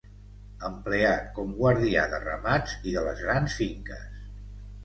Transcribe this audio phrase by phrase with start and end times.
[0.69, 4.21] Empleat com guardià de ramats i de les grans finques.